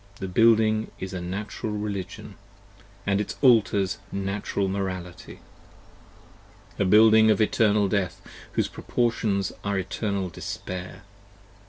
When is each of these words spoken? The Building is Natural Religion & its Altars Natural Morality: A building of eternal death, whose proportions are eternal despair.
The 0.15 0.27
Building 0.27 0.89
is 0.99 1.13
Natural 1.13 1.73
Religion 1.73 2.33
& 2.71 3.05
its 3.05 3.35
Altars 3.43 3.99
Natural 4.11 4.67
Morality: 4.67 5.41
A 6.79 6.85
building 6.85 7.29
of 7.29 7.39
eternal 7.39 7.87
death, 7.87 8.19
whose 8.53 8.67
proportions 8.67 9.51
are 9.63 9.77
eternal 9.77 10.29
despair. 10.29 11.03